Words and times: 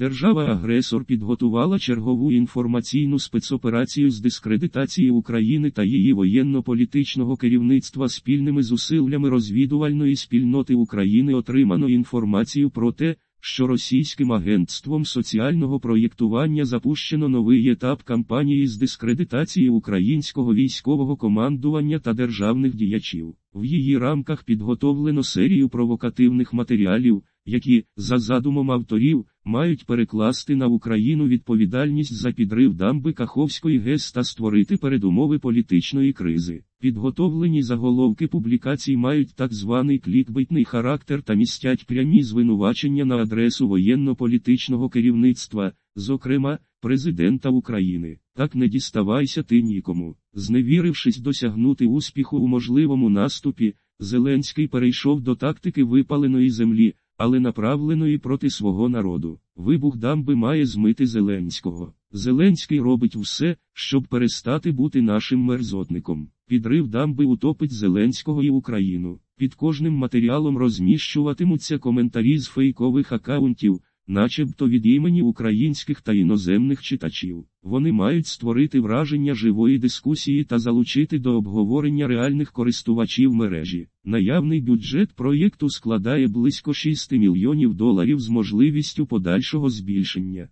Держава-агресор 0.00 1.04
підготувала 1.04 1.78
чергову 1.78 2.32
інформаційну 2.32 3.18
спецоперацію 3.18 4.10
з 4.10 4.20
дискредитації 4.20 5.10
України 5.10 5.70
та 5.70 5.84
її 5.84 6.12
воєнно-політичного 6.12 7.36
керівництва 7.36 8.08
спільними 8.08 8.62
зусиллями 8.62 9.28
розвідувальної 9.28 10.16
спільноти 10.16 10.74
України 10.74 11.34
отримано 11.34 11.88
інформацію 11.88 12.70
про 12.70 12.92
те, 12.92 13.16
що 13.40 13.66
російським 13.66 14.32
агентством 14.32 15.04
соціального 15.04 15.80
проєктування 15.80 16.64
запущено 16.64 17.28
новий 17.28 17.70
етап 17.70 18.02
кампанії 18.02 18.66
з 18.66 18.76
дискредитації 18.78 19.68
українського 19.68 20.54
військового 20.54 21.16
командування 21.16 21.98
та 21.98 22.12
державних 22.12 22.74
діячів. 22.74 23.34
В 23.54 23.64
її 23.64 23.98
рамках 23.98 24.44
підготовлено 24.44 25.22
серію 25.22 25.68
провокативних 25.68 26.52
матеріалів, 26.52 27.22
які, 27.50 27.84
за 27.96 28.18
задумом 28.18 28.70
авторів, 28.70 29.26
мають 29.44 29.86
перекласти 29.86 30.56
на 30.56 30.66
Україну 30.66 31.26
відповідальність 31.26 32.14
за 32.14 32.32
підрив 32.32 32.74
дамби 32.74 33.12
Каховської 33.12 33.78
ГЕС 33.78 34.12
та 34.12 34.24
створити 34.24 34.76
передумови 34.76 35.38
політичної 35.38 36.12
кризи. 36.12 36.62
Підготовлені 36.80 37.62
заголовки 37.62 38.26
публікацій 38.26 38.96
мають 38.96 39.34
так 39.34 39.52
званий 39.54 39.98
клікбейтний 39.98 40.64
характер 40.64 41.22
та 41.22 41.34
містять 41.34 41.86
прямі 41.86 42.22
звинувачення 42.22 43.04
на 43.04 43.16
адресу 43.16 43.68
воєнно-політичного 43.68 44.88
керівництва, 44.88 45.72
зокрема, 45.96 46.58
президента 46.80 47.48
України. 47.48 48.18
Так 48.34 48.54
не 48.54 48.68
діставайся 48.68 49.42
ти 49.42 49.62
нікому. 49.62 50.16
Зневірившись 50.34 51.18
досягнути 51.18 51.86
успіху 51.86 52.38
у 52.38 52.46
можливому 52.46 53.10
наступі, 53.10 53.74
Зеленський 54.02 54.68
перейшов 54.68 55.20
до 55.20 55.36
тактики 55.36 55.84
випаленої 55.84 56.50
землі, 56.50 56.94
але 57.20 57.40
направленої 57.40 58.18
проти 58.18 58.50
свого 58.50 58.88
народу. 58.88 59.40
Вибух 59.56 59.96
дамби 59.96 60.36
має 60.36 60.66
змити 60.66 61.06
Зеленського. 61.06 61.94
Зеленський 62.12 62.80
робить 62.80 63.16
все, 63.16 63.56
щоб 63.72 64.06
перестати 64.06 64.72
бути 64.72 65.02
нашим 65.02 65.40
мерзотником. 65.40 66.28
Підрив 66.46 66.88
дамби 66.88 67.24
утопить 67.24 67.72
Зеленського 67.72 68.42
і 68.42 68.50
Україну. 68.50 69.20
Під 69.36 69.54
кожним 69.54 69.94
матеріалом 69.94 70.58
розміщуватимуться 70.58 71.78
коментарі 71.78 72.38
з 72.38 72.46
фейкових 72.46 73.12
акаунтів, 73.12 73.80
начебто 74.10 74.68
від 74.68 74.86
імені 74.86 75.22
українських 75.22 76.00
та 76.00 76.12
іноземних 76.12 76.82
читачів. 76.82 77.44
Вони 77.62 77.92
мають 77.92 78.26
створити 78.26 78.80
враження 78.80 79.34
живої 79.34 79.78
дискусії 79.78 80.44
та 80.44 80.58
залучити 80.58 81.18
до 81.18 81.36
обговорення 81.36 82.06
реальних 82.08 82.52
користувачів 82.52 83.34
мережі. 83.34 83.88
Наявний 84.04 84.60
бюджет 84.60 85.12
проєкту 85.12 85.68
складає 85.68 86.28
близько 86.28 86.74
6 86.74 87.12
мільйонів 87.12 87.74
доларів 87.74 88.20
з 88.20 88.28
можливістю 88.28 89.06
подальшого 89.06 89.70
збільшення. 89.70 90.48